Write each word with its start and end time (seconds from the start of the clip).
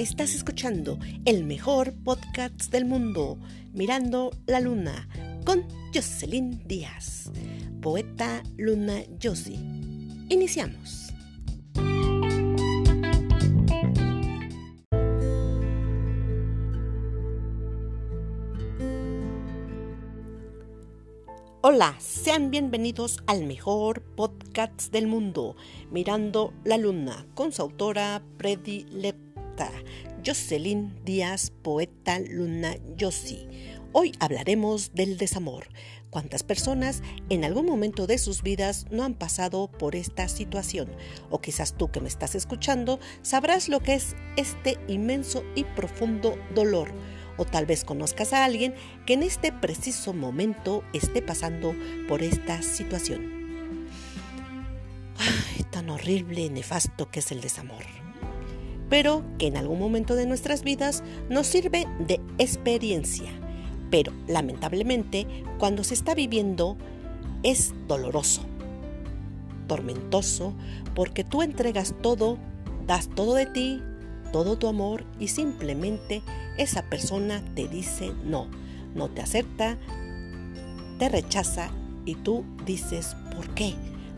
Estás 0.00 0.34
escuchando 0.34 0.98
el 1.26 1.44
mejor 1.44 1.92
podcast 1.92 2.72
del 2.72 2.86
mundo, 2.86 3.38
Mirando 3.74 4.30
la 4.46 4.58
Luna, 4.58 5.06
con 5.44 5.68
Jocelyn 5.94 6.66
Díaz, 6.66 7.30
poeta 7.82 8.42
Luna 8.56 9.02
Josie. 9.22 9.58
Iniciamos. 10.30 11.12
Hola, 21.62 21.94
sean 21.98 22.50
bienvenidos 22.50 23.18
al 23.26 23.44
mejor 23.44 24.00
podcast 24.16 24.90
del 24.90 25.06
mundo, 25.06 25.56
Mirando 25.90 26.54
la 26.64 26.78
Luna, 26.78 27.26
con 27.34 27.52
su 27.52 27.60
autora 27.60 28.22
predilecta, 28.38 29.29
Jocelyn 30.24 30.94
Díaz, 31.04 31.50
poeta 31.62 32.18
Luna 32.18 32.76
Yossi. 32.96 33.48
Hoy 33.92 34.12
hablaremos 34.20 34.92
del 34.94 35.16
desamor. 35.16 35.68
¿Cuántas 36.10 36.42
personas 36.42 37.02
en 37.28 37.44
algún 37.44 37.66
momento 37.66 38.06
de 38.06 38.18
sus 38.18 38.42
vidas 38.42 38.86
no 38.90 39.04
han 39.04 39.14
pasado 39.14 39.70
por 39.70 39.94
esta 39.94 40.28
situación? 40.28 40.90
O 41.30 41.40
quizás 41.40 41.74
tú 41.74 41.90
que 41.90 42.00
me 42.00 42.08
estás 42.08 42.34
escuchando 42.34 43.00
sabrás 43.22 43.68
lo 43.68 43.80
que 43.80 43.94
es 43.94 44.14
este 44.36 44.78
inmenso 44.88 45.44
y 45.54 45.64
profundo 45.64 46.36
dolor 46.54 46.92
o 47.36 47.44
tal 47.44 47.64
vez 47.64 47.84
conozcas 47.84 48.32
a 48.32 48.44
alguien 48.44 48.74
que 49.06 49.14
en 49.14 49.22
este 49.22 49.52
preciso 49.52 50.12
momento 50.12 50.84
esté 50.92 51.22
pasando 51.22 51.74
por 52.08 52.22
esta 52.22 52.60
situación. 52.62 53.88
Ay, 55.16 55.64
tan 55.70 55.88
horrible 55.88 56.42
y 56.42 56.50
nefasto 56.50 57.10
que 57.10 57.20
es 57.20 57.32
el 57.32 57.40
desamor. 57.40 58.09
Pero 58.90 59.24
que 59.38 59.46
en 59.46 59.56
algún 59.56 59.78
momento 59.78 60.14
de 60.16 60.26
nuestras 60.26 60.62
vidas 60.62 61.02
nos 61.30 61.46
sirve 61.46 61.86
de 62.06 62.20
experiencia. 62.36 63.30
Pero 63.90 64.12
lamentablemente 64.28 65.26
cuando 65.58 65.82
se 65.82 65.94
está 65.94 66.14
viviendo 66.14 66.76
es 67.42 67.72
doloroso, 67.88 68.42
tormentoso, 69.66 70.52
porque 70.94 71.24
tú 71.24 71.42
entregas 71.42 71.94
todo, 72.02 72.36
das 72.86 73.08
todo 73.08 73.34
de 73.34 73.46
ti, 73.46 73.82
todo 74.32 74.58
tu 74.58 74.68
amor 74.68 75.04
y 75.18 75.28
simplemente 75.28 76.22
esa 76.58 76.82
persona 76.82 77.42
te 77.54 77.68
dice 77.68 78.12
no, 78.24 78.48
no 78.94 79.08
te 79.08 79.22
acepta, 79.22 79.78
te 80.98 81.08
rechaza 81.08 81.70
y 82.04 82.14
tú 82.16 82.44
dices, 82.66 83.16
¿por 83.34 83.48
qué? 83.54 83.74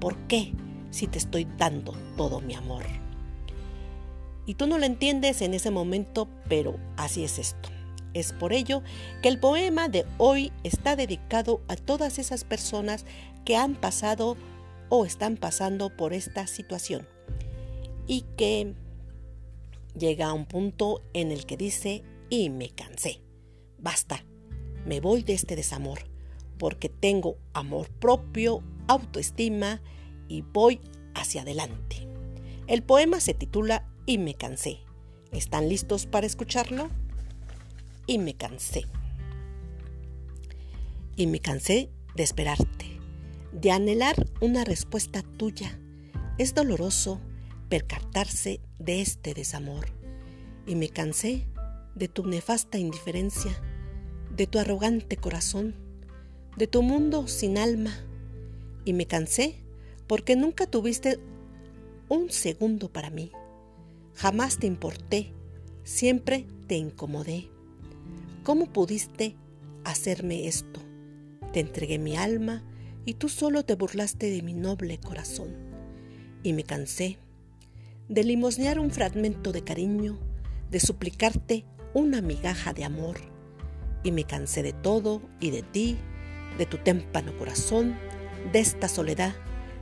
¿Por 0.00 0.16
qué? 0.26 0.52
Si 0.90 1.06
te 1.06 1.18
estoy 1.18 1.46
dando 1.58 1.94
todo 2.16 2.40
mi 2.40 2.54
amor. 2.54 3.03
Y 4.46 4.54
tú 4.54 4.66
no 4.66 4.78
lo 4.78 4.84
entiendes 4.84 5.42
en 5.42 5.54
ese 5.54 5.70
momento, 5.70 6.28
pero 6.48 6.76
así 6.96 7.24
es 7.24 7.38
esto. 7.38 7.70
Es 8.12 8.32
por 8.32 8.52
ello 8.52 8.82
que 9.22 9.28
el 9.28 9.40
poema 9.40 9.88
de 9.88 10.06
hoy 10.18 10.52
está 10.62 10.96
dedicado 10.96 11.60
a 11.68 11.76
todas 11.76 12.18
esas 12.18 12.44
personas 12.44 13.04
que 13.44 13.56
han 13.56 13.74
pasado 13.74 14.36
o 14.88 15.04
están 15.04 15.36
pasando 15.36 15.94
por 15.96 16.12
esta 16.12 16.46
situación 16.46 17.06
y 18.06 18.22
que 18.36 18.74
llega 19.98 20.26
a 20.26 20.32
un 20.32 20.46
punto 20.46 21.02
en 21.12 21.32
el 21.32 21.46
que 21.46 21.56
dice, 21.56 22.02
y 22.30 22.50
me 22.50 22.70
cansé. 22.70 23.20
Basta, 23.78 24.24
me 24.86 25.00
voy 25.00 25.22
de 25.22 25.34
este 25.34 25.56
desamor, 25.56 26.00
porque 26.58 26.88
tengo 26.88 27.36
amor 27.52 27.88
propio, 27.90 28.62
autoestima 28.88 29.80
y 30.28 30.42
voy 30.42 30.80
hacia 31.14 31.42
adelante. 31.42 32.08
El 32.66 32.82
poema 32.82 33.20
se 33.20 33.34
titula 33.34 33.88
Y 34.06 34.18
me 34.18 34.34
cansé. 34.34 34.80
¿Están 35.32 35.70
listos 35.70 36.04
para 36.04 36.26
escucharlo? 36.26 36.90
Y 38.06 38.18
me 38.18 38.34
cansé. 38.34 38.84
Y 41.16 41.26
me 41.26 41.40
cansé 41.40 41.90
de 42.14 42.22
esperarte, 42.22 43.00
de 43.52 43.70
anhelar 43.70 44.14
una 44.42 44.64
respuesta 44.64 45.22
tuya. 45.38 45.78
Es 46.36 46.54
doloroso 46.54 47.18
percatarse 47.70 48.60
de 48.78 49.00
este 49.00 49.32
desamor. 49.32 49.86
Y 50.66 50.74
me 50.74 50.90
cansé 50.90 51.46
de 51.94 52.08
tu 52.08 52.26
nefasta 52.26 52.76
indiferencia, 52.76 53.52
de 54.36 54.46
tu 54.46 54.58
arrogante 54.58 55.16
corazón, 55.16 55.74
de 56.58 56.66
tu 56.66 56.82
mundo 56.82 57.26
sin 57.26 57.56
alma. 57.56 57.96
Y 58.84 58.92
me 58.92 59.06
cansé 59.06 59.62
porque 60.06 60.36
nunca 60.36 60.66
tuviste 60.66 61.20
un 62.10 62.30
segundo 62.30 62.92
para 62.92 63.08
mí. 63.08 63.32
Jamás 64.14 64.58
te 64.58 64.66
importé, 64.66 65.32
siempre 65.82 66.46
te 66.68 66.76
incomodé. 66.76 67.50
¿Cómo 68.44 68.72
pudiste 68.72 69.36
hacerme 69.84 70.46
esto? 70.46 70.80
Te 71.52 71.60
entregué 71.60 71.98
mi 71.98 72.16
alma 72.16 72.62
y 73.04 73.14
tú 73.14 73.28
solo 73.28 73.64
te 73.64 73.74
burlaste 73.74 74.30
de 74.30 74.42
mi 74.42 74.54
noble 74.54 74.98
corazón. 74.98 75.50
Y 76.42 76.52
me 76.52 76.62
cansé 76.62 77.18
de 78.08 78.22
limosnear 78.22 78.78
un 78.78 78.90
fragmento 78.90 79.50
de 79.50 79.64
cariño, 79.64 80.18
de 80.70 80.78
suplicarte 80.78 81.64
una 81.92 82.20
migaja 82.20 82.72
de 82.72 82.84
amor. 82.84 83.16
Y 84.04 84.12
me 84.12 84.24
cansé 84.24 84.62
de 84.62 84.72
todo 84.72 85.22
y 85.40 85.50
de 85.50 85.62
ti, 85.62 85.96
de 86.56 86.66
tu 86.66 86.78
témpano 86.78 87.36
corazón, 87.36 87.96
de 88.52 88.60
esta 88.60 88.88
soledad, 88.88 89.34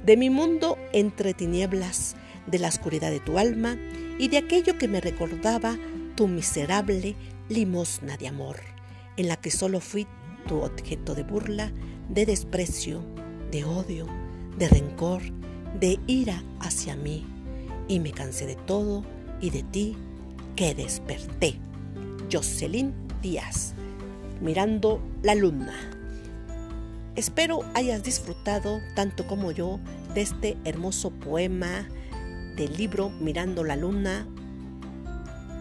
de 0.06 0.16
mi 0.16 0.30
mundo 0.30 0.78
entre 0.92 1.34
tinieblas, 1.34 2.16
de 2.46 2.58
la 2.58 2.68
oscuridad 2.68 3.10
de 3.10 3.20
tu 3.20 3.38
alma 3.38 3.76
y 4.22 4.28
de 4.28 4.38
aquello 4.38 4.78
que 4.78 4.86
me 4.86 5.00
recordaba 5.00 5.76
tu 6.14 6.28
miserable 6.28 7.16
limosna 7.48 8.16
de 8.16 8.28
amor, 8.28 8.54
en 9.16 9.26
la 9.26 9.34
que 9.34 9.50
solo 9.50 9.80
fui 9.80 10.06
tu 10.46 10.60
objeto 10.60 11.16
de 11.16 11.24
burla, 11.24 11.72
de 12.08 12.24
desprecio, 12.24 13.02
de 13.50 13.64
odio, 13.64 14.06
de 14.56 14.68
rencor, 14.68 15.22
de 15.80 15.98
ira 16.06 16.40
hacia 16.60 16.94
mí 16.94 17.26
y 17.88 17.98
me 17.98 18.12
cansé 18.12 18.46
de 18.46 18.54
todo 18.54 19.04
y 19.40 19.50
de 19.50 19.64
ti 19.64 19.96
que 20.54 20.72
desperté. 20.72 21.58
Jocelyn 22.30 22.94
Díaz, 23.22 23.74
mirando 24.40 25.00
la 25.24 25.34
luna. 25.34 25.74
Espero 27.16 27.64
hayas 27.74 28.04
disfrutado 28.04 28.78
tanto 28.94 29.26
como 29.26 29.50
yo 29.50 29.80
de 30.14 30.20
este 30.20 30.56
hermoso 30.64 31.10
poema 31.10 31.88
del 32.56 32.76
libro 32.76 33.10
Mirando 33.10 33.64
la 33.64 33.76
luna 33.76 34.26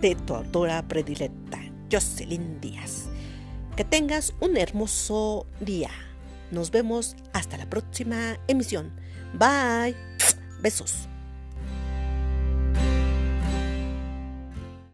de 0.02 0.16
tu 0.16 0.34
autora 0.34 0.88
predilecta, 0.88 1.59
Jocelyn 1.91 2.59
Díaz. 2.59 3.09
Que 3.75 3.85
tengas 3.85 4.34
un 4.40 4.57
hermoso 4.57 5.47
día. 5.59 5.91
Nos 6.52 6.72
vemos 6.72 7.16
hasta 7.34 7.57
la 7.57 7.69
próxima 7.69 8.38
emisión. 8.47 8.91
Bye. 9.34 9.96
Besos. 10.62 11.07